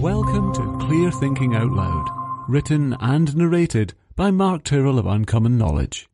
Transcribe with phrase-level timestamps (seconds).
[0.00, 2.08] Welcome to Clear Thinking Out Loud,
[2.48, 6.08] written and narrated by Mark Tyrrell of Uncommon Knowledge.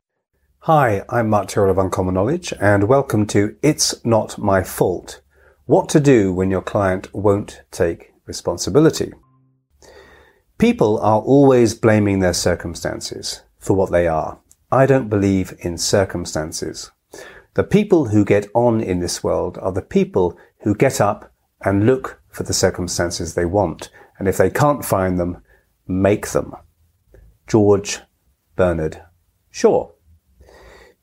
[0.63, 5.21] Hi, I'm Mark Tyrrell of Uncommon Knowledge, and welcome to It's Not My Fault
[5.67, 9.13] What to Do When Your Client Won't Take Responsibility.
[10.59, 14.41] People are always blaming their circumstances for what they are.
[14.73, 16.91] I don't believe in circumstances.
[17.55, 21.33] The people who get on in this world are the people who get up
[21.65, 23.89] and look for the circumstances they want.
[24.19, 25.43] And if they can't find them,
[25.89, 26.55] make them.
[27.47, 28.01] George
[28.57, 29.03] Bernard
[29.51, 29.91] Shaw.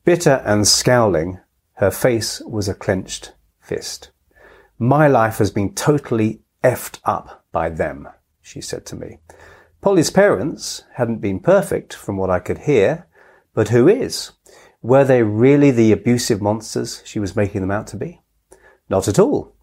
[0.04, 1.40] Bitter and scowling,
[1.74, 4.12] her face was a clenched fist.
[4.78, 8.08] My life has been totally effed up by them,
[8.40, 9.18] she said to me.
[9.80, 13.08] Polly's parents hadn't been perfect from what I could hear,
[13.54, 14.30] but who is?
[14.82, 18.22] Were they really the abusive monsters she was making them out to be?
[18.88, 19.53] Not at all.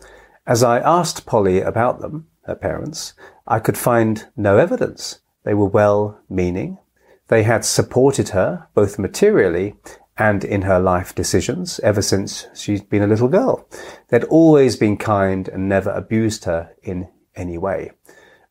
[0.47, 3.13] As I asked Polly about them, her parents,
[3.45, 5.19] I could find no evidence.
[5.43, 6.79] They were well meaning.
[7.27, 9.75] They had supported her, both materially
[10.17, 13.67] and in her life decisions, ever since she'd been a little girl.
[14.09, 17.91] They'd always been kind and never abused her in any way.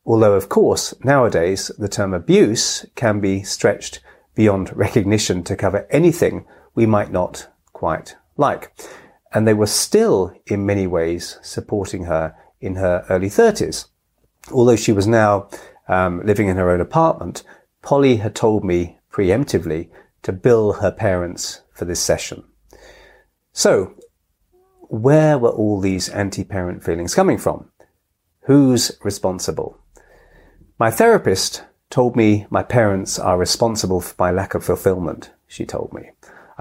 [0.05, 3.99] Although, of course, nowadays the term abuse can be stretched
[4.33, 8.73] beyond recognition to cover anything we might not quite like
[9.33, 13.87] and they were still in many ways supporting her in her early 30s.
[14.51, 15.49] Although she was now
[15.87, 17.43] um, living in her own apartment,
[17.81, 19.89] Polly had told me preemptively
[20.23, 22.43] to bill her parents for this session.
[23.53, 23.95] So,
[24.81, 27.69] where were all these anti-parent feelings coming from?
[28.41, 29.77] Who's responsible?
[30.77, 35.93] My therapist told me my parents are responsible for my lack of fulfillment, she told
[35.93, 36.11] me.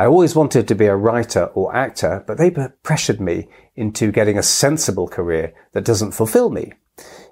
[0.00, 2.50] I always wanted to be a writer or actor, but they
[2.82, 6.72] pressured me into getting a sensible career that doesn't fulfill me.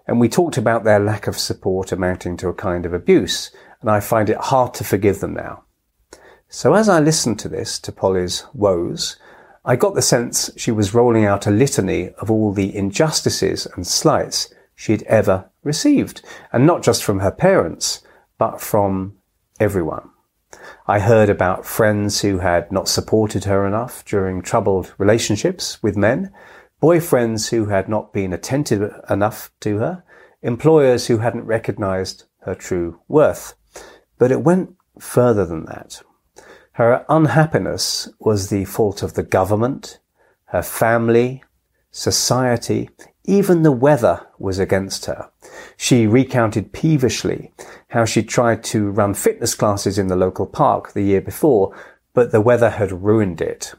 [0.06, 3.90] And we talked about their lack of support amounting to a kind of abuse, and
[3.90, 5.64] I find it hard to forgive them now.
[6.50, 9.16] So as I listened to this, to Polly's woes,
[9.64, 13.86] I got the sense she was rolling out a litany of all the injustices and
[13.86, 16.20] slights she'd ever received,
[16.52, 18.02] and not just from her parents,
[18.36, 19.16] but from
[19.58, 20.10] everyone.
[20.86, 26.32] I heard about friends who had not supported her enough during troubled relationships with men,
[26.82, 30.04] boyfriends who had not been attentive enough to her,
[30.42, 33.54] employers who hadn't recognized her true worth.
[34.16, 36.02] But it went further than that.
[36.72, 39.98] Her unhappiness was the fault of the government,
[40.46, 41.42] her family,
[41.90, 42.88] society,
[43.28, 45.30] even the weather was against her.
[45.76, 47.52] She recounted peevishly
[47.88, 51.76] how she tried to run fitness classes in the local park the year before,
[52.14, 53.74] but the weather had ruined it.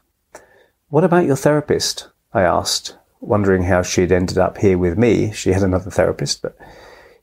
[0.88, 2.08] What about your therapist?
[2.32, 5.32] I asked, wondering how she'd ended up here with me.
[5.32, 6.56] She had another therapist, but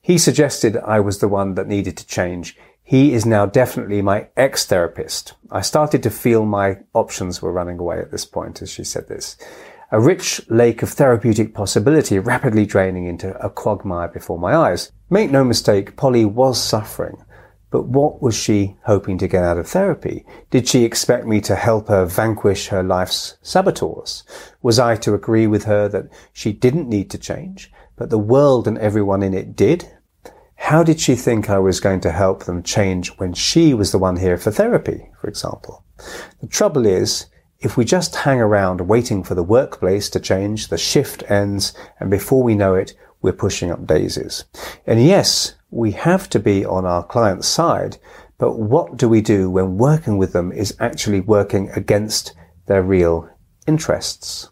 [0.02, 2.58] he suggested I was the one that needed to change.
[2.84, 5.34] He is now definitely my ex-therapist.
[5.50, 9.08] I started to feel my options were running away at this point as she said
[9.08, 9.38] this
[9.92, 14.92] a rich lake of therapeutic possibility rapidly draining into a quagmire before my eyes.
[15.09, 17.24] Make no mistake, Polly was suffering.
[17.70, 20.25] But what was she hoping to get out of therapy?
[20.50, 24.24] Did she expect me to help her vanquish her life's saboteurs?
[24.62, 28.68] Was I to agree with her that she didn't need to change, but the world
[28.68, 29.90] and everyone in it did?
[30.56, 34.00] How did she think I was going to help them change when she was the
[34.00, 35.84] one here for therapy, for example?
[36.42, 37.28] The trouble is,
[37.59, 42.09] if we just hang around waiting for the workplace to change, the shift ends, and
[42.09, 44.45] before we know it, we're pushing up daisies.
[44.85, 47.97] And yes, we have to be on our client's side,
[48.38, 52.34] but what do we do when working with them is actually working against
[52.68, 53.28] their real
[53.66, 54.50] interests?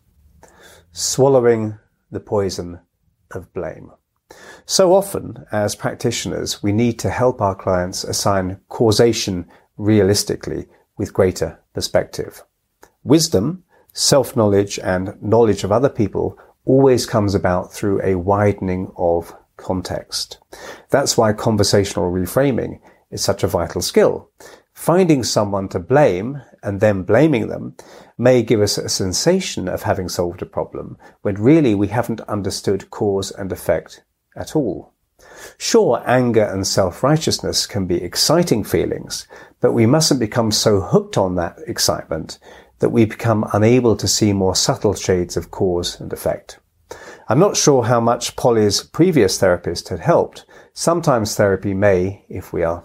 [0.91, 1.77] Swallowing
[2.09, 2.79] the poison
[3.31, 3.91] of blame.
[4.65, 10.67] So often, as practitioners, we need to help our clients assign causation realistically
[10.97, 12.43] with greater perspective.
[13.05, 20.39] Wisdom, self-knowledge and knowledge of other people always comes about through a widening of context.
[20.89, 22.79] That's why conversational reframing
[23.11, 24.31] is such a vital skill.
[24.73, 27.75] Finding someone to blame and then blaming them
[28.17, 32.89] may give us a sensation of having solved a problem when really we haven't understood
[32.89, 34.03] cause and effect
[34.35, 34.93] at all.
[35.59, 39.27] Sure, anger and self-righteousness can be exciting feelings,
[39.61, 42.39] but we mustn't become so hooked on that excitement
[42.79, 46.59] that we become unable to see more subtle shades of cause and effect.
[47.27, 50.45] I'm not sure how much Polly's previous therapist had helped.
[50.73, 52.83] Sometimes therapy may, if we are,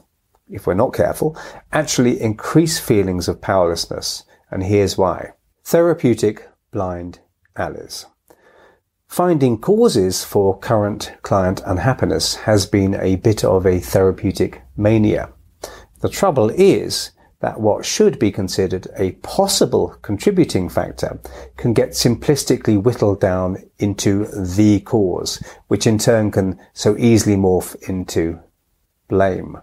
[0.48, 1.36] if we're not careful,
[1.72, 4.24] actually increase feelings of powerlessness.
[4.50, 5.32] And here's why.
[5.64, 7.20] Therapeutic blind
[7.56, 8.06] alleys.
[9.06, 15.32] Finding causes for current client unhappiness has been a bit of a therapeutic mania.
[16.00, 17.10] The trouble is
[17.40, 21.18] that what should be considered a possible contributing factor
[21.56, 27.74] can get simplistically whittled down into the cause, which in turn can so easily morph
[27.88, 28.38] into
[29.08, 29.58] blame.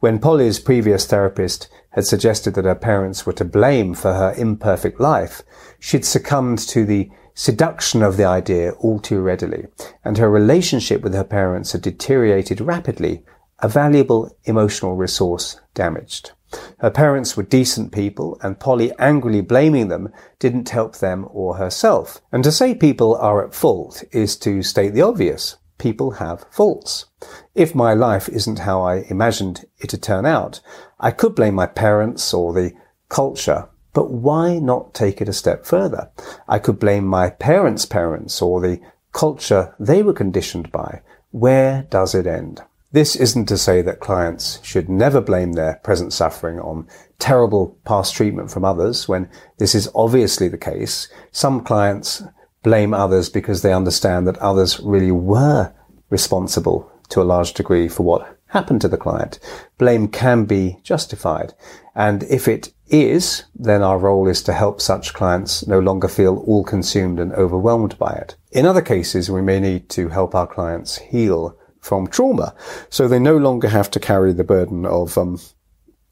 [0.00, 5.00] When Polly's previous therapist had suggested that her parents were to blame for her imperfect
[5.00, 5.42] life,
[5.78, 9.68] she'd succumbed to the seduction of the idea all too readily,
[10.04, 13.24] and her relationship with her parents had deteriorated rapidly,
[13.60, 16.32] a valuable emotional resource damaged.
[16.78, 22.20] Her parents were decent people, and Polly angrily blaming them didn't help them or herself.
[22.32, 25.56] And to say people are at fault is to state the obvious.
[25.78, 27.06] People have faults.
[27.54, 30.60] If my life isn't how I imagined it to turn out,
[30.98, 32.72] I could blame my parents or the
[33.08, 36.10] culture but why not take it a step further?
[36.48, 38.80] I could blame my parents' parents or the
[39.12, 41.02] culture they were conditioned by.
[41.32, 42.62] Where does it end?
[42.92, 46.88] This isn't to say that clients should never blame their present suffering on
[47.20, 51.08] terrible past treatment from others when this is obviously the case.
[51.30, 52.24] Some clients
[52.64, 55.72] blame others because they understand that others really were
[56.08, 59.38] responsible to a large degree for what happened to the client.
[59.78, 61.54] Blame can be justified.
[61.94, 66.38] And if it is, then our role is to help such clients no longer feel
[66.38, 68.34] all consumed and overwhelmed by it.
[68.50, 72.54] In other cases, we may need to help our clients heal from trauma
[72.88, 75.38] so they no longer have to carry the burden of um,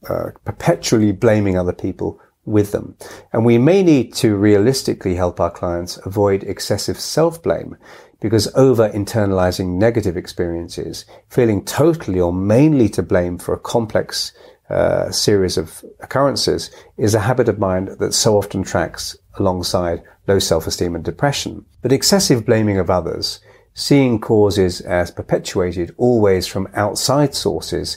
[0.08, 2.96] uh, perpetually blaming other people with them.
[3.32, 7.76] And we may need to realistically help our clients avoid excessive self-blame
[8.20, 14.32] because over internalizing negative experiences, feeling totally or mainly to blame for a complex
[14.70, 20.38] uh, series of occurrences is a habit of mind that so often tracks alongside low
[20.38, 21.64] self-esteem and depression.
[21.80, 23.40] But excessive blaming of others,
[23.78, 27.96] seeing causes as perpetuated always from outside sources,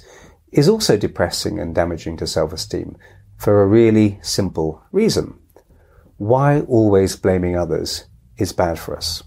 [0.51, 2.95] is also depressing and damaging to self-esteem
[3.35, 5.33] for a really simple reason.
[6.17, 8.05] Why always blaming others
[8.37, 9.23] is bad for us.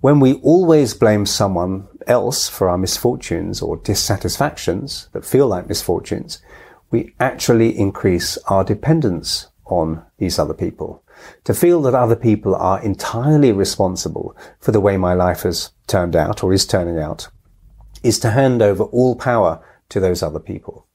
[0.00, 6.42] When we always blame someone else for our misfortunes or dissatisfactions that feel like misfortunes,
[6.90, 11.04] we actually increase our dependence on these other people.
[11.44, 16.16] To feel that other people are entirely responsible for the way my life has turned
[16.16, 17.28] out or is turning out
[18.02, 20.86] is to hand over all power to those other people.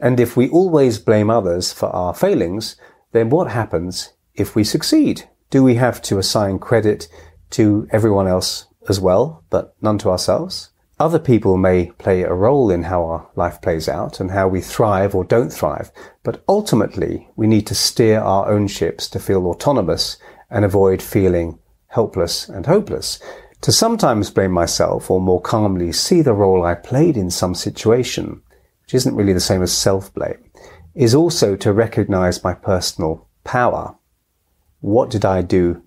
[0.00, 2.76] And if we always blame others for our failings,
[3.12, 5.28] then what happens if we succeed?
[5.50, 7.08] Do we have to assign credit
[7.50, 10.70] to everyone else as well, but none to ourselves?
[10.98, 14.60] Other people may play a role in how our life plays out and how we
[14.60, 15.90] thrive or don't thrive,
[16.22, 20.18] but ultimately we need to steer our own ships to feel autonomous
[20.50, 21.58] and avoid feeling
[21.88, 23.20] helpless and hopeless.
[23.62, 28.42] To sometimes blame myself or more calmly see the role I played in some situation,
[28.82, 30.50] which isn't really the same as self-blame,
[30.94, 33.96] is also to recognize my personal power.
[34.80, 35.82] What did I do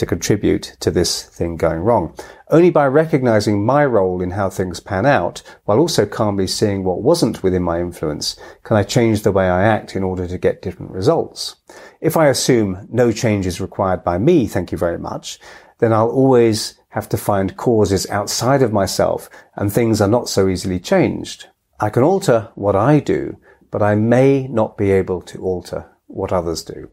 [0.00, 2.14] to contribute to this thing going wrong.
[2.48, 7.02] Only by recognizing my role in how things pan out, while also calmly seeing what
[7.02, 10.62] wasn't within my influence, can I change the way I act in order to get
[10.62, 11.56] different results.
[12.00, 15.38] If I assume no change is required by me, thank you very much,
[15.78, 20.48] then I'll always have to find causes outside of myself and things are not so
[20.48, 21.46] easily changed.
[21.78, 23.38] I can alter what I do,
[23.70, 26.90] but I may not be able to alter what others do.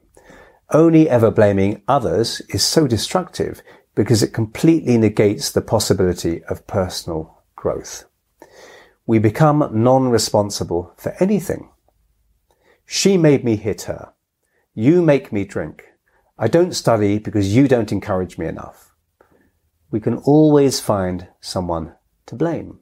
[0.71, 3.61] Only ever blaming others is so destructive
[3.95, 8.05] because it completely negates the possibility of personal growth.
[9.05, 11.69] We become non-responsible for anything.
[12.85, 14.13] She made me hit her.
[14.73, 15.85] You make me drink.
[16.37, 18.93] I don't study because you don't encourage me enough.
[19.89, 21.95] We can always find someone
[22.25, 22.79] to blame.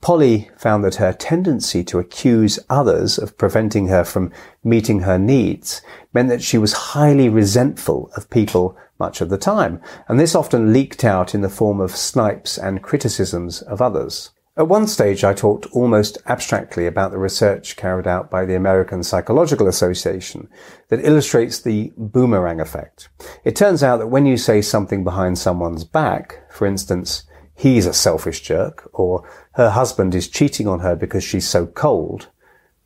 [0.00, 4.32] Polly found that her tendency to accuse others of preventing her from
[4.64, 5.82] meeting her needs
[6.14, 10.72] meant that she was highly resentful of people much of the time, and this often
[10.72, 14.30] leaked out in the form of snipes and criticisms of others.
[14.56, 19.02] At one stage, I talked almost abstractly about the research carried out by the American
[19.02, 20.48] Psychological Association
[20.88, 23.08] that illustrates the boomerang effect.
[23.44, 27.24] It turns out that when you say something behind someone's back, for instance,
[27.54, 32.28] he's a selfish jerk, or her husband is cheating on her because she's so cold,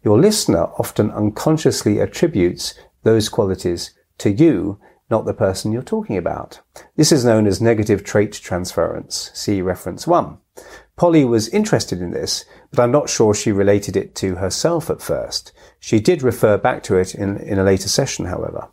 [0.02, 4.78] your listener often unconsciously attributes those qualities to you,
[5.10, 6.60] not the person you're talking about.
[6.96, 9.30] This is known as negative trait transference.
[9.34, 10.38] See reference one.
[10.96, 15.02] Polly was interested in this, but I'm not sure she related it to herself at
[15.02, 15.52] first.
[15.80, 18.68] She did refer back to it in, in a later session, however.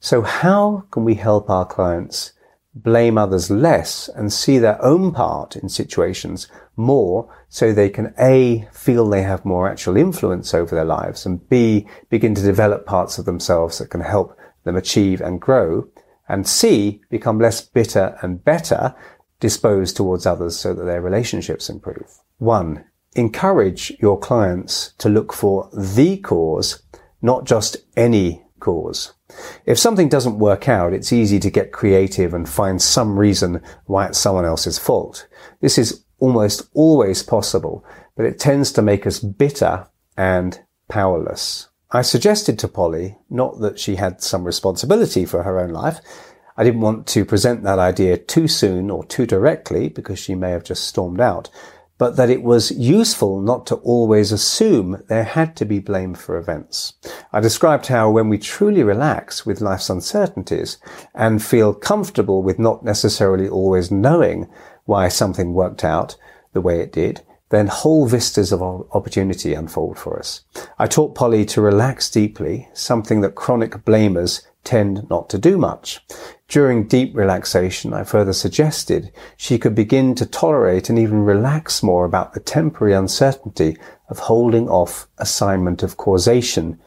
[0.00, 2.32] So how can we help our clients
[2.74, 8.68] blame others less and see their own part in situations more so they can A,
[8.72, 13.18] feel they have more actual influence over their lives and B, begin to develop parts
[13.18, 15.88] of themselves that can help them achieve and grow
[16.28, 18.94] and C, become less bitter and better
[19.40, 22.20] disposed towards others so that their relationships improve.
[22.38, 26.82] One, encourage your clients to look for the cause,
[27.20, 29.12] not just any cause.
[29.66, 34.06] If something doesn't work out, it's easy to get creative and find some reason why
[34.06, 35.26] it's someone else's fault.
[35.60, 37.84] This is almost always possible,
[38.16, 41.68] but it tends to make us bitter and powerless.
[41.90, 46.00] I suggested to Polly not that she had some responsibility for her own life.
[46.56, 50.52] I didn't want to present that idea too soon or too directly because she may
[50.52, 51.50] have just stormed out,
[51.98, 56.38] but that it was useful not to always assume there had to be blame for
[56.38, 56.94] events.
[57.34, 60.78] I described how when we truly relax with life's uncertainties
[61.14, 64.48] and feel comfortable with not necessarily always knowing
[64.84, 66.16] why something worked out
[66.52, 70.44] the way it did, then whole vistas of opportunity unfold for us.
[70.78, 76.00] I taught Polly to relax deeply, something that chronic blamers tend not to do much.
[76.48, 82.04] During deep relaxation, I further suggested she could begin to tolerate and even relax more
[82.04, 83.76] about the temporary uncertainty
[84.08, 86.80] of holding off assignment of causation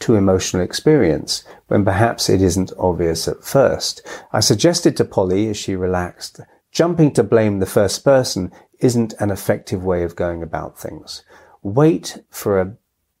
[0.00, 4.06] to emotional experience when perhaps it isn't obvious at first.
[4.32, 6.40] I suggested to Polly as she relaxed,
[6.72, 8.50] jumping to blame the first person
[8.80, 11.22] isn't an effective way of going about things.
[11.62, 12.74] Wait for a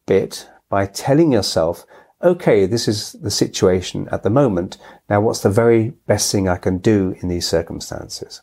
[0.06, 1.86] bit by telling yourself
[2.24, 4.78] okay, this is the situation at the moment.
[5.08, 8.42] Now, what's the very best thing I can do in these circumstances?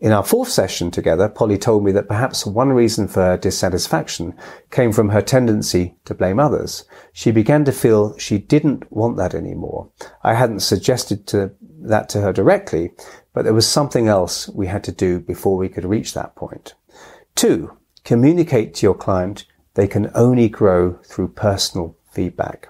[0.00, 4.34] In our fourth session together, Polly told me that perhaps one reason for her dissatisfaction
[4.72, 6.84] came from her tendency to blame others.
[7.12, 9.88] She began to feel she didn't want that anymore.
[10.24, 12.90] I hadn't suggested to, that to her directly,
[13.32, 16.74] but there was something else we had to do before we could reach that point.
[17.34, 22.68] Two, communicate to your client they can only grow through personal feedback.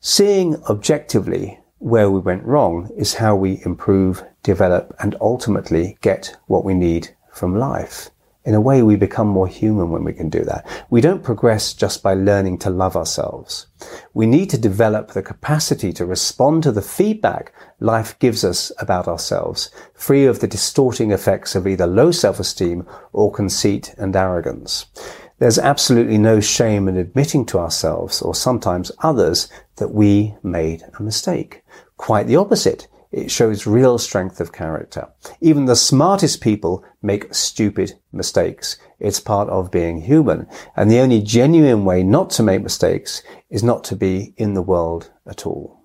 [0.00, 6.64] Seeing objectively where we went wrong is how we improve, develop, and ultimately get what
[6.64, 8.10] we need from life.
[8.44, 10.66] In a way, we become more human when we can do that.
[10.90, 13.66] We don't progress just by learning to love ourselves.
[14.12, 19.08] We need to develop the capacity to respond to the feedback life gives us about
[19.08, 24.86] ourselves, free of the distorting effects of either low self-esteem or conceit and arrogance.
[25.38, 31.02] There's absolutely no shame in admitting to ourselves or sometimes others that we made a
[31.02, 31.64] mistake.
[31.96, 32.88] Quite the opposite.
[33.14, 35.08] It shows real strength of character.
[35.40, 38.76] Even the smartest people make stupid mistakes.
[38.98, 40.48] It's part of being human.
[40.74, 44.62] And the only genuine way not to make mistakes is not to be in the
[44.62, 45.84] world at all.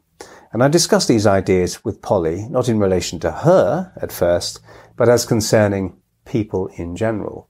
[0.52, 4.60] And I discussed these ideas with Polly, not in relation to her at first,
[4.98, 7.48] but as concerning people in general.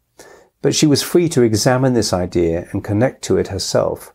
[0.62, 4.14] But she was free to examine this idea and connect to it herself,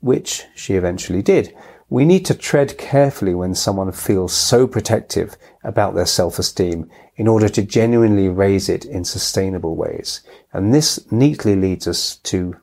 [0.00, 1.54] which she eventually did.
[1.88, 7.48] We need to tread carefully when someone feels so protective about their self-esteem in order
[7.48, 10.22] to genuinely raise it in sustainable ways.
[10.52, 12.56] And this neatly leads us to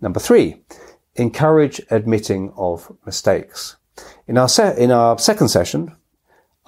[0.00, 0.62] number three,
[1.14, 3.76] encourage admitting of mistakes.
[4.26, 5.96] In our, se- in our second session,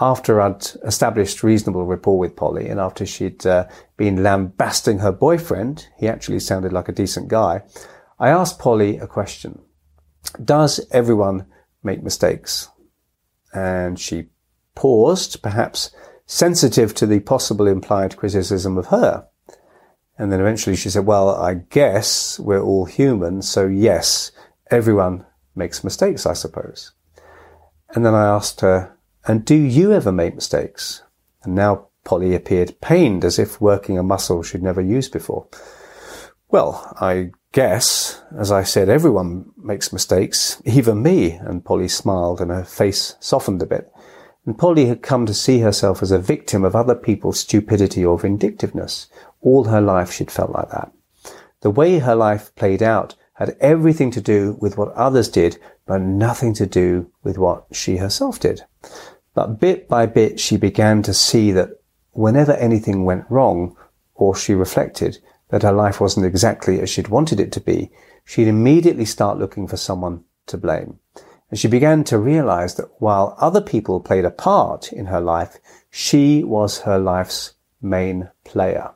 [0.00, 3.66] after I'd established reasonable rapport with Polly and after she'd uh,
[3.96, 7.62] been lambasting her boyfriend, he actually sounded like a decent guy,
[8.18, 9.60] I asked Polly a question.
[10.42, 11.46] Does everyone
[11.82, 12.68] make mistakes?
[13.52, 14.26] And she
[14.74, 15.90] paused, perhaps
[16.26, 19.26] sensitive to the possible implied criticism of her.
[20.18, 24.32] And then eventually she said, well, I guess we're all human, so yes,
[24.70, 26.92] everyone makes mistakes, I suppose.
[27.94, 31.02] And then I asked her, and do you ever make mistakes?
[31.42, 35.46] And now Polly appeared pained as if working a muscle she'd never used before.
[36.48, 41.32] Well, I guess, as I said, everyone makes mistakes, even me.
[41.32, 43.92] And Polly smiled and her face softened a bit.
[44.46, 48.18] And Polly had come to see herself as a victim of other people's stupidity or
[48.18, 49.08] vindictiveness.
[49.40, 50.92] All her life she'd felt like that.
[51.60, 56.00] The way her life played out had everything to do with what others did, but
[56.00, 58.62] nothing to do with what she herself did.
[59.34, 61.70] But bit by bit, she began to see that
[62.12, 63.76] whenever anything went wrong,
[64.14, 67.90] or she reflected that her life wasn't exactly as she'd wanted it to be,
[68.24, 70.98] she'd immediately start looking for someone to blame.
[71.50, 75.58] And she began to realize that while other people played a part in her life,
[75.90, 78.90] she was her life's main player.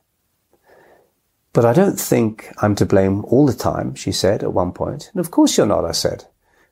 [1.54, 5.10] But I don't think I'm to blame all the time, she said at one point.
[5.12, 6.24] And of course you're not, I said.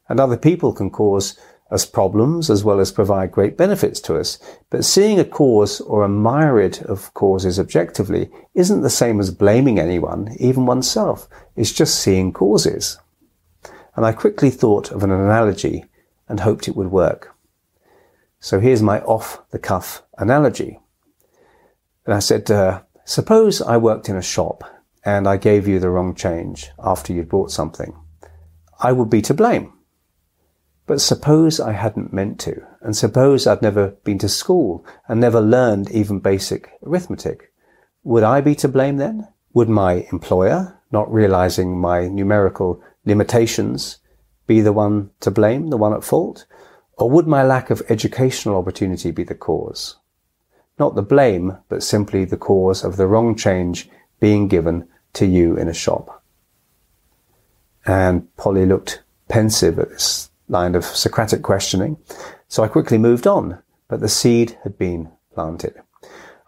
[0.09, 1.39] And other people can cause
[1.71, 4.39] as problems as well as provide great benefits to us.
[4.71, 9.79] But seeing a cause or a myriad of causes objectively isn't the same as blaming
[9.79, 11.29] anyone, even oneself.
[11.57, 12.99] It's just seeing causes.
[13.95, 15.85] And I quickly thought of an analogy
[16.29, 17.35] and hoped it would work.
[18.41, 20.81] So here's my off the cuff analogy.
[22.05, 24.65] And I said to her, suppose I worked in a shop
[25.05, 27.95] and I gave you the wrong change after you'd bought something.
[28.81, 29.73] I would be to blame.
[30.91, 35.41] But suppose I hadn't meant to, and suppose I'd never been to school and never
[35.41, 37.53] learned even basic arithmetic.
[38.03, 39.29] Would I be to blame then?
[39.53, 43.99] Would my employer, not realizing my numerical limitations,
[44.49, 46.45] be the one to blame, the one at fault?
[46.99, 49.95] Or would my lack of educational opportunity be the cause?
[50.77, 55.57] Not the blame, but simply the cause of the wrong change being given to you
[55.57, 56.25] in a shop.
[57.87, 61.97] And Polly looked pensive at this line of Socratic questioning.
[62.49, 65.75] So I quickly moved on, but the seed had been planted.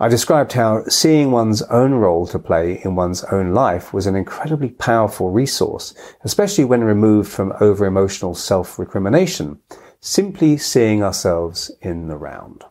[0.00, 4.16] I described how seeing one's own role to play in one's own life was an
[4.16, 5.94] incredibly powerful resource,
[6.25, 9.61] especially when removed from over emotional self-recrimination,
[10.00, 12.64] simply seeing ourselves in the round.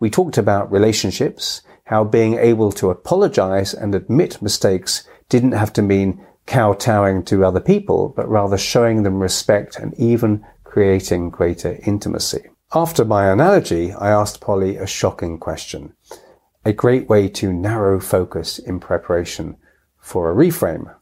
[0.00, 5.82] We talked about relationships, how being able to apologize and admit mistakes didn't have to
[5.82, 10.44] mean kowtowing to other people, but rather showing them respect and even
[10.76, 12.50] creating greater intimacy.
[12.74, 15.94] After my analogy, I asked Polly a shocking question,
[16.66, 19.56] a great way to narrow focus in preparation
[19.98, 20.94] for a reframe.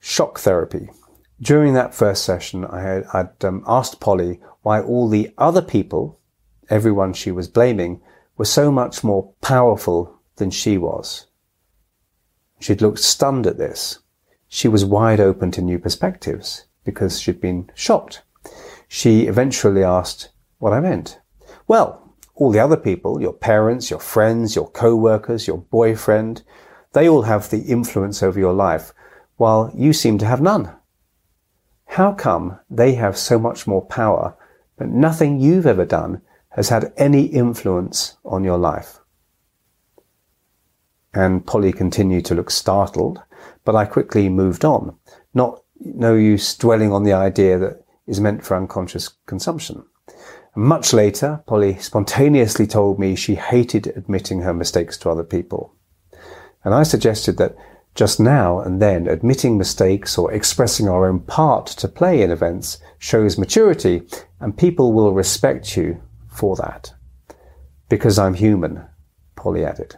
[0.00, 0.88] Shock therapy.
[1.38, 6.18] During that first session, I had I'd, um, asked Polly why all the other people,
[6.70, 8.00] everyone she was blaming,
[8.38, 11.26] were so much more powerful than she was.
[12.58, 13.98] She'd looked stunned at this.
[14.48, 18.22] She was wide open to new perspectives because she'd been shocked
[18.88, 21.18] she eventually asked what I meant.
[21.66, 26.42] Well, all the other people, your parents, your friends, your co-workers, your boyfriend,
[26.92, 28.92] they all have the influence over your life,
[29.36, 30.74] while you seem to have none.
[31.86, 34.36] How come they have so much more power,
[34.76, 36.20] but nothing you've ever done
[36.50, 39.00] has had any influence on your life?
[41.14, 43.22] And Polly continued to look startled,
[43.64, 44.96] but I quickly moved on.
[45.32, 49.84] Not no use dwelling on the idea that is meant for unconscious consumption.
[50.54, 55.74] Much later, Polly spontaneously told me she hated admitting her mistakes to other people.
[56.64, 57.56] And I suggested that
[57.94, 62.78] just now and then admitting mistakes or expressing our own part to play in events
[62.98, 64.02] shows maturity
[64.40, 66.92] and people will respect you for that.
[67.88, 68.84] Because I'm human,
[69.34, 69.96] Polly added.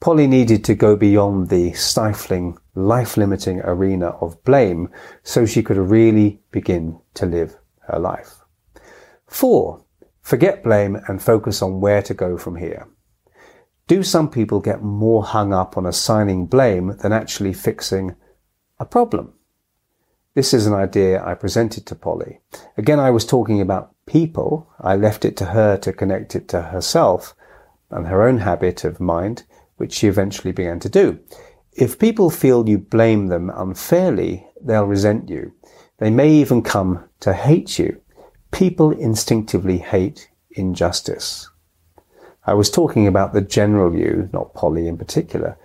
[0.00, 4.88] Polly needed to go beyond the stifling, life-limiting arena of blame
[5.22, 7.56] so she could really begin to live
[7.88, 8.42] her life.
[9.26, 9.84] Four,
[10.22, 12.88] forget blame and focus on where to go from here.
[13.86, 18.14] Do some people get more hung up on assigning blame than actually fixing
[18.78, 19.32] a problem?
[20.34, 22.40] This is an idea I presented to Polly.
[22.76, 24.70] Again, I was talking about people.
[24.80, 27.34] I left it to her to connect it to herself
[27.90, 29.44] and her own habit of mind
[29.78, 31.18] which she eventually began to do.
[31.78, 35.52] If people feel you blame them unfairly, they'll resent you.
[35.98, 38.00] They may even come to hate you.
[38.50, 41.48] People instinctively hate injustice.
[42.44, 45.56] I was talking about the general you, not Polly in particular,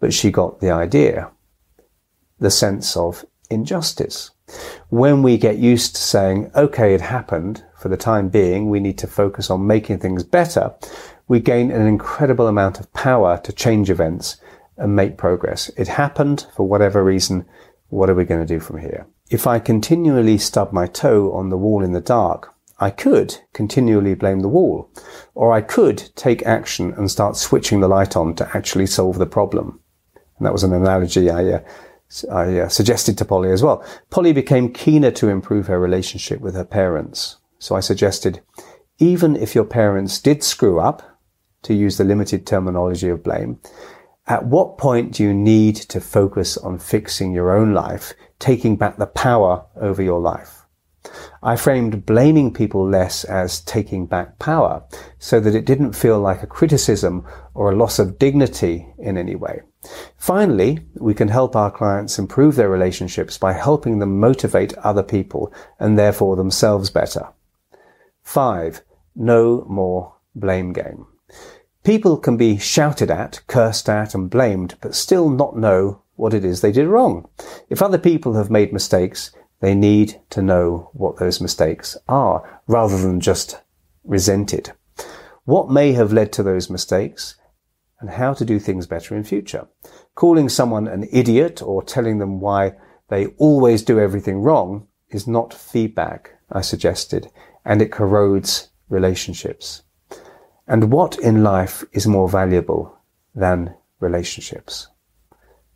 [0.00, 1.30] but she got the idea.
[2.38, 4.30] The sense of injustice.
[4.88, 8.96] When we get used to saying, okay, it happened, for the time being, we need
[8.98, 10.74] to focus on making things better,
[11.26, 14.38] we gain an incredible amount of power to change events
[14.78, 15.68] and make progress.
[15.76, 17.46] It happened for whatever reason.
[17.88, 19.06] What are we going to do from here?
[19.30, 24.14] If I continually stub my toe on the wall in the dark, I could continually
[24.14, 24.90] blame the wall,
[25.34, 29.26] or I could take action and start switching the light on to actually solve the
[29.26, 29.80] problem.
[30.38, 31.60] And that was an analogy I, uh,
[32.30, 33.84] I uh, suggested to Polly as well.
[34.10, 37.38] Polly became keener to improve her relationship with her parents.
[37.58, 38.40] So I suggested,
[38.98, 41.18] even if your parents did screw up,
[41.62, 43.58] to use the limited terminology of blame,
[44.28, 48.98] at what point do you need to focus on fixing your own life, taking back
[48.98, 50.66] the power over your life?
[51.42, 54.84] I framed blaming people less as taking back power
[55.18, 59.34] so that it didn't feel like a criticism or a loss of dignity in any
[59.34, 59.62] way.
[60.18, 65.52] Finally, we can help our clients improve their relationships by helping them motivate other people
[65.78, 67.28] and therefore themselves better.
[68.22, 68.82] Five,
[69.14, 71.06] no more blame game.
[71.88, 76.44] People can be shouted at, cursed at, and blamed, but still not know what it
[76.44, 77.26] is they did wrong.
[77.70, 83.00] If other people have made mistakes, They need to know what those mistakes are rather
[83.00, 83.60] than just
[84.04, 84.72] resent it.
[85.44, 87.36] What may have led to those mistakes
[88.00, 89.66] and how to do things better in future.
[90.14, 92.74] Calling someone an idiot or telling them why
[93.08, 97.30] they always do everything wrong is not feedback, I suggested,
[97.64, 99.84] and it corrodes relationships.
[100.70, 102.94] And what in life is more valuable
[103.34, 104.88] than relationships?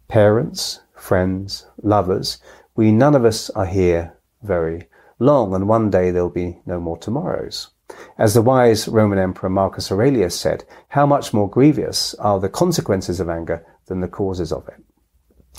[0.07, 2.39] Parents, friends, lovers,
[2.77, 6.99] we none of us are here very long, and one day there'll be no more
[6.99, 7.69] tomorrows.
[8.19, 13.19] As the wise Roman Emperor Marcus Aurelius said, how much more grievous are the consequences
[13.19, 14.82] of anger than the causes of it.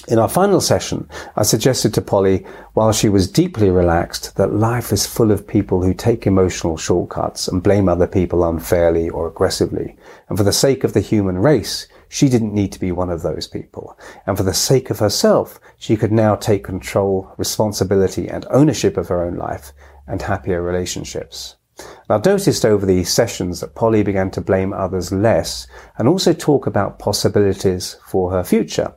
[0.09, 4.91] In our final session, I suggested to Polly, while she was deeply relaxed, that life
[4.91, 9.95] is full of people who take emotional shortcuts and blame other people unfairly or aggressively.
[10.27, 13.21] And for the sake of the human race, she didn't need to be one of
[13.21, 13.97] those people.
[14.27, 19.07] And for the sake of herself, she could now take control, responsibility, and ownership of
[19.07, 19.71] her own life
[20.05, 21.55] and happier relationships.
[21.77, 25.65] And I've noticed over the sessions that Polly began to blame others less
[25.97, 28.95] and also talk about possibilities for her future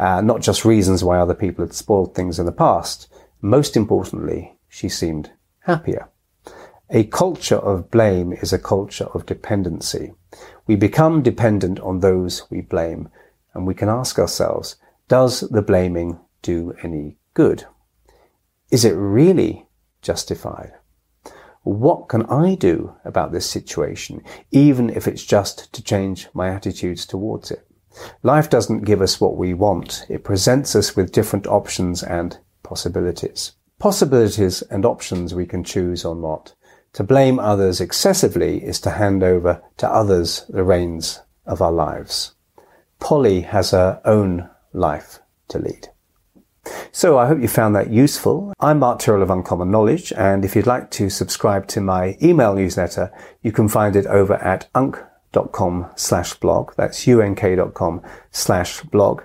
[0.00, 3.06] uh, not just reasons why other people had spoiled things in the past.
[3.42, 6.08] Most importantly, she seemed happier.
[6.88, 10.14] A culture of blame is a culture of dependency.
[10.66, 13.10] We become dependent on those we blame,
[13.52, 14.76] and we can ask ourselves,
[15.08, 17.66] does the blaming do any good?
[18.70, 19.66] Is it really
[20.00, 20.72] justified?
[21.62, 27.04] What can I do about this situation, even if it's just to change my attitudes
[27.04, 27.69] towards it?
[28.22, 30.06] Life doesn't give us what we want.
[30.08, 33.52] It presents us with different options and possibilities.
[33.78, 36.54] Possibilities and options we can choose or not.
[36.94, 42.34] To blame others excessively is to hand over to others the reins of our lives.
[42.98, 45.88] Polly has her own life to lead.
[46.92, 48.52] So I hope you found that useful.
[48.60, 52.54] I'm Mark Tyrrell of Uncommon Knowledge, and if you'd like to subscribe to my email
[52.54, 54.68] newsletter, you can find it over at
[55.34, 56.74] unk.com slash blog.
[56.76, 59.22] That's unk.com slash blog.